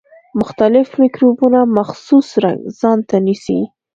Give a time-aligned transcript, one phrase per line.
[0.39, 3.59] مختلف مکروبونه مخصوص رنګ ځانته نیسي.